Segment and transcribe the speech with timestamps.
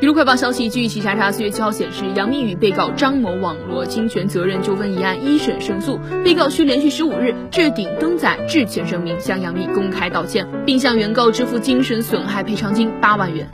[0.00, 13.50] 娱乐快报消息，据企查查四月七号显示，杨幂与被告张某网络侵权责任纠纷一案一审胜诉，被告需连续十五日置顶登载致歉声明，向杨幂公开道歉，并向原告支付精神损害赔偿金八万元。